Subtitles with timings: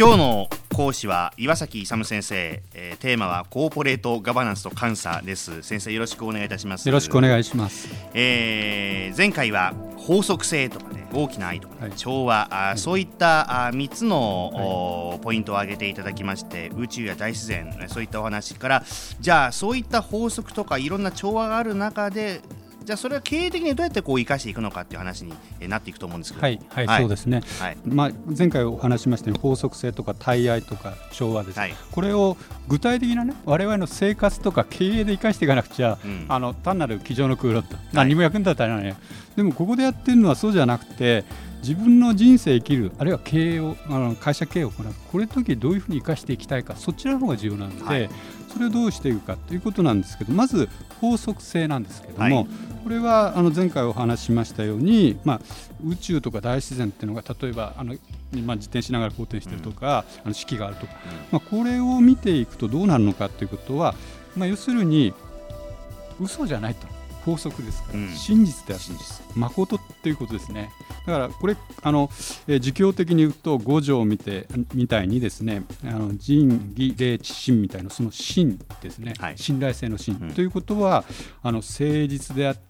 [0.00, 5.62] 今日の講師は岩崎勇先生、えー、テーマはコーポレートガバナンスと監査です。
[5.62, 6.88] 先生よろしくお願いいたします。
[6.88, 18.84] よろしくお願いします、えー、前回は法則性とかね大きな愛とか、ねはい、調和あ、はい、そういったあ3つの、はい、ポイントを挙げていただきまして宇宙や大自然そういったお話から
[19.20, 22.40] じゃあそういった法則とかいろんな調和がある中で
[22.82, 25.32] じゃあそれは経営的にどうやってこう生かしていくのかっていう話に
[25.68, 26.42] なっていくと思うんですけど。
[26.42, 27.76] はい、はい、はい、そうですね、はい。
[27.84, 32.36] まあ、前回お話しましたように法則性とか対愛とか調和です、はい、これを
[32.68, 38.96] 具体的なね我々の生活とか経営で生かしていかなくちゃ、うん、あの単なる机上の空論と何も役に立たない、ね、
[39.36, 41.24] でもここでやってるのはそうじゃなくて
[41.60, 48.10] 自分の人生生きるあるいは経営をあの会社経営を行うこれ時どういうふうに生かしていきたいかそちらの方が重要なので、はい、
[48.52, 50.68] それをどうしていくかということなんですけどまず
[51.00, 52.46] 法則性なんですけども、はい、
[52.82, 55.40] これはあの前回お話ししましたように、まあ、
[55.86, 57.94] 宇宙とか大自然っていうのが例えばあの
[58.44, 60.92] まあ、自転しながら好転してるとか、うん、あの四季があるとか、
[61.32, 63.96] まあ、これを見ていくとどうなるのかということは、
[64.36, 65.12] まあ、要するに
[66.20, 66.86] 嘘じゃないと
[67.24, 68.82] 法則ですから、うん、真実である。
[68.82, 69.20] 真実。
[69.36, 70.70] 誠っていうことですね。
[71.06, 72.10] だからこれあの、
[72.46, 81.04] えー、儒教的に言うと五条を見てみたいにですねあの仁義礼智信みたいなその信ですね、はい、信頼性の信、うん、ということは
[81.42, 82.69] あの誠実であって、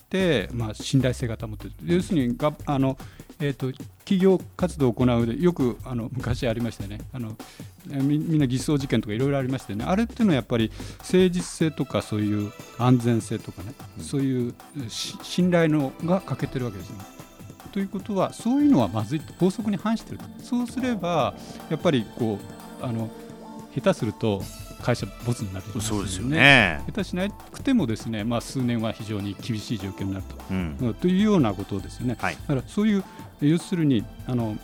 [0.53, 1.97] まあ、信頼性が保っている。
[1.97, 2.97] 要するにがあの
[3.41, 7.01] えーと、企業活動を行うでよくあの昔ありましたね。
[7.13, 7.37] あの
[7.87, 9.87] みみんな偽装事件とかいろいろありましたよね。
[9.87, 14.55] あれっていうのはやっぱり誠実性とかそういう安全性とかね、うん、そういう
[14.89, 16.99] 信頼のが欠けてるわけですね。
[17.73, 20.25] ということはそういうのはまずいと法則に反してると。
[20.43, 21.35] そうすれば
[21.71, 22.39] やっぱりこ
[22.83, 23.09] うあの
[23.75, 24.43] 下手すると
[24.81, 26.83] 会社ボツになる、ね、そうですよね。
[26.87, 33.05] 下手しなくてもですね、まあ、数年は非常に厳しい状況になると,、うん、というようなことですよね、はい、だからそういう
[33.41, 34.57] 要するにあの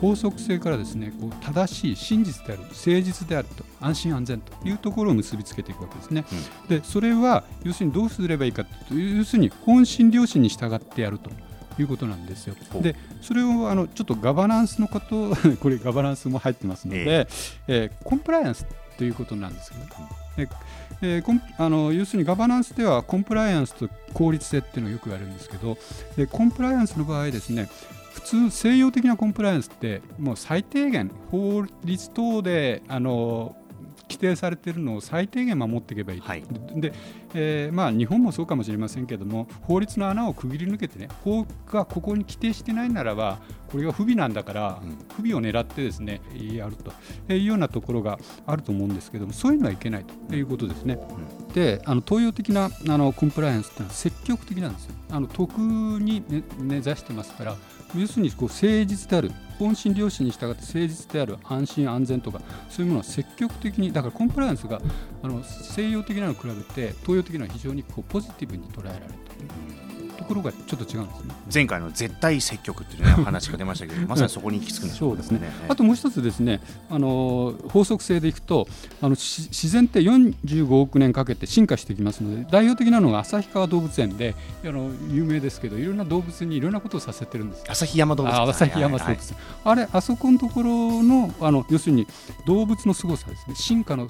[0.00, 6.24] 法則性からですねこう正しい真実である誠実であると安心安全というところを結びつけていくわけですね、
[6.68, 11.30] うん、でそれは要するにどうすればいいかというと要するに本心良心に従ってやると。
[11.78, 12.54] いうことなんですよ。
[12.82, 17.26] でそれをあのちょっとガバナンスのこと これガバナンスも入ってますので、えー、
[17.68, 18.66] えー、コンプライアンス
[18.96, 19.84] ということなんですけど、
[20.38, 20.48] え
[21.02, 25.76] えー、あの要するにガバナンスではコンプライアンスと効率性っていうのをよく言われるんですけど
[26.16, 27.68] でコンプライアンスの場合ですね
[28.12, 33.56] 普通西洋的なコンプライアンスってもう最低限法律等であの
[34.12, 36.44] 規定されているのを最低限守っていけばいい、はい、
[36.76, 36.92] で、
[37.34, 43.38] えー、まあ、日本もそうかもしれませんけども法律の穴をくぐり抜けてね法がここに規定してないならば
[43.70, 46.92] これが不備なんだから、うん、不備を狙ってですねやると
[47.32, 50.98] いうようなところがあると思うんですけどもそういうのはいけないということですね。
[51.40, 54.94] うん、であの東洋的なあのコンプライアンスというのは積極的なんですよ。
[55.10, 57.56] あの得に、ね、根ざしてますから
[57.94, 62.40] 要するにこう誠実である本心良心に従って誠実である安心安全とか
[62.70, 64.80] そういうものは積極的にだからコンプライアンスが
[65.22, 69.91] あの西洋的なのに比べて東洋的なのは非常にこうポジティブに捉えられると。
[70.16, 71.34] ところがちょっと違うんですね。
[71.52, 74.88] 前回の絶対積極っていう、ね、話が出ましたけど まさにそこに行き着くん。
[74.88, 74.98] ですね。
[74.98, 75.40] そうですね。
[75.68, 78.68] あともう一つですねあの法則性でいくと
[79.00, 84.34] あの自然って45億年かけて進化してきますので代表的なのが旭川動物園で
[84.64, 87.64] あの有名ですけどいろんな動物にいろんなことをさせてるんです。
[87.68, 89.18] 旭山動物園旭山動物園、はい
[89.64, 92.06] あれあそこのところのあの要するに
[92.46, 93.54] 動物の凄さですね。
[93.54, 94.08] 進化の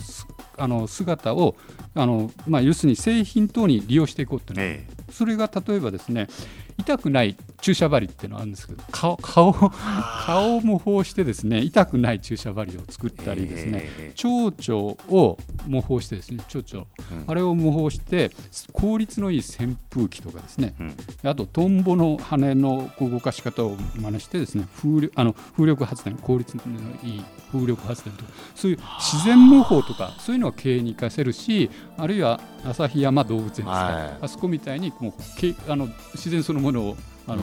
[0.57, 1.57] あの姿を
[1.95, 4.63] あの、まあ、要するに製品等に利用していこうっていうの。
[4.63, 6.29] は、ええそれが例えばですね
[6.79, 18.31] 痛くない注射針っていうのがあるんですけど顔顔顔を模倣してですね痛くない注射針を作ったりですね、えー、蝶々を模倣してですね蝶々、うん、あれを模倣して
[18.73, 20.97] 効率のいい扇風機とかですね、うん、
[21.29, 26.63] あとトンボの羽の動かし方を真似してですね風力あの風力発電効率の
[27.05, 36.97] いい風力発電とかそういう自然模倣とかそういうのは経営に生かせるしあるいは旭山動物園ですか、はい、あそこみたいにもうけあの自然そのものを
[37.27, 37.43] あの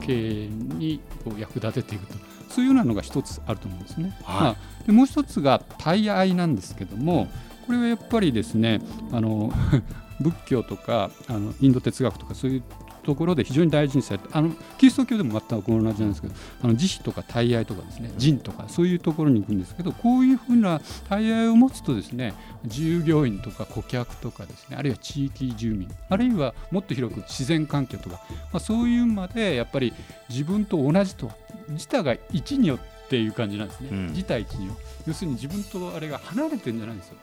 [0.00, 2.14] 経営にこう役立てていくと。
[2.54, 4.16] そういうようなのが一つあると思うんですね。
[4.22, 4.56] はい、まあ、
[4.86, 7.26] でもう一つが対愛なんですけども
[7.66, 8.80] これはやっぱりですね
[9.10, 9.52] あの
[10.20, 12.62] 仏教とかあのインド哲学とかそういう
[13.04, 22.34] ところで非常に大事にされてあのキリスト教でも全く同じなんですけどあの慈悲とか大愛とかですね仁とかそういうところに行くんですけどこういうふうな大愛を持つとですね
[22.64, 28.16] 従業員とか顧客とかですねあるいは地域住民あるいはもっと広く自然環境とか、
[28.52, 29.92] まあ、そういうまでやっぱり
[30.28, 31.30] 自分と同じと
[31.68, 34.76] 自他が一によっていう感じなんですね、うん、自他一によ。
[35.06, 37.16] 要するに自分とあれが離れてるんじゃないんですよ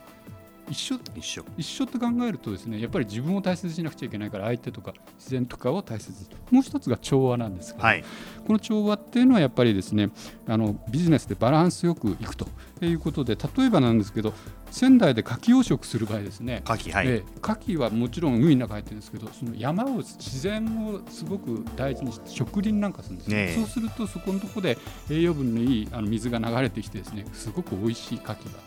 [0.71, 1.43] 一緒一緒。
[1.57, 6.29] 一緒って考えるとですねやっぱり自分を大切にしなくちゃいけないから相手とか自然とかを大切に。
[6.49, 8.03] もう一つが調和なんですけど、はい、
[8.47, 10.09] この調和っていうのはやっぱりですね
[10.47, 12.47] あのビジネスでバランスよくいくと
[12.81, 14.33] いうことで例えばなんですけど
[14.71, 16.63] 仙台で牡蠣養殖する場合ですね。
[16.65, 17.07] 牡蠣,、はい。
[17.07, 24.77] え牡蠣はもちろん海の中入ってるんですけどその山を自然をすごく大事にして植林なんかするんですね、そうするとそこのところで
[25.09, 28.61] 栄養分のいいあの水が流れてきてですねすごく美味しい牡蠣が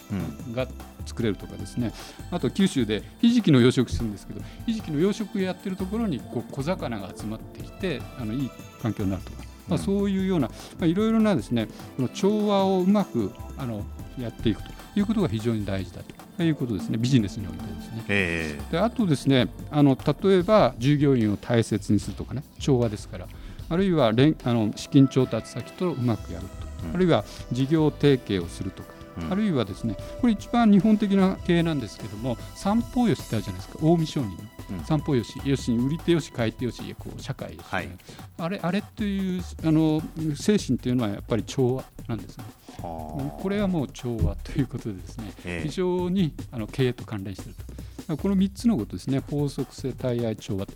[0.46, 0.68] うん、が
[1.06, 1.92] 作れるとかですね。
[2.30, 8.50] あと九州でひじきの養殖するんですけどひじきの養殖やってるところにこう小魚が集まってきてあのいい
[8.82, 9.44] 環境になるとか。
[9.66, 13.82] まあ、そういうような、まあ、いろいろなですねこの調和をうまくあの
[14.18, 16.00] やっていくということが非常に大事だ
[16.36, 18.04] ということですね、ビジネスにおいてですね。
[18.08, 23.28] えー、であとですねあの、例えば従業員を大切にするとかね、調和ですから、
[23.68, 28.88] あるいは連あの資金調達先とうまくやると、うん、あるいは事業提携をするとか、
[29.18, 33.78] うん、あるいはですねこれ一番日本的な経営なんですけども三方よしってあるじゃないですか。
[33.78, 34.36] 近江商人の、
[34.78, 35.40] うん、三方よし。
[35.44, 37.88] 要するに売り手よし買い手よしこう社会、はい、
[38.38, 40.02] あれあれというあの
[40.36, 42.44] 精神というのはやっぱり調和なんですね。
[42.84, 47.54] これはもう調和ということでですね、えー、非常にあの経営と関連している
[48.06, 48.16] と。
[48.18, 50.66] この3つのことですね、法則性、対愛、調和。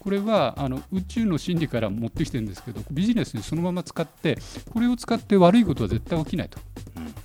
[0.00, 4.36] これはあの宇宙の真理から持ってきてるんですけど、ビジネスにそのまま使って、
[4.72, 6.58] これを使って悪いことは絶対起きないと。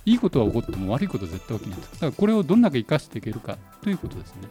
[0.06, 1.92] いいことは起こっても悪いことは絶対起きないと。
[1.94, 4.42] だからこれをどんだけ生かしていけるかということですね。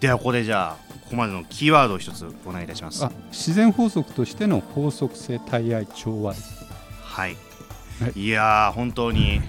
[0.00, 6.66] ではここでじゃあここまでのキーワードを一つお願いいたします自然法則としての法則性対愛調和です
[7.02, 7.36] はい、
[8.00, 9.40] はい、いや本当に。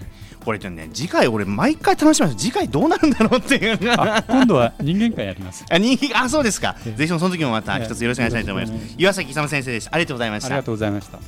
[0.48, 2.38] これね次回俺毎回楽しみます。
[2.38, 3.78] 次回どうなるんだろうっていう。
[3.78, 5.66] 今度は人間界やります。
[5.70, 10.48] あ人間あそうですか、ぜひその時もまた一つよろしくお願いしたいと思います、岩崎勇先生ですありがとうございました。
[10.48, 11.20] ありがとうございました。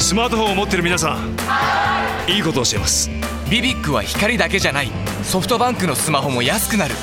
[0.00, 1.36] スマートフォンを持ってる皆さん
[2.28, 3.08] いいことを教えます
[3.50, 4.92] ビビックは光だけじゃない。
[5.24, 6.94] ソフトバンクのスマホも安くなる。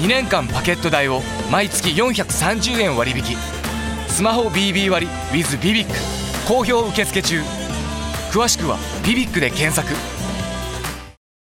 [0.00, 3.36] 2年間パケット代を毎月430円割引。
[4.06, 5.92] スマホ BB 割 with ビビック
[6.46, 7.40] 好評受付中。
[8.30, 10.13] 詳しくは「ビビック」で検索。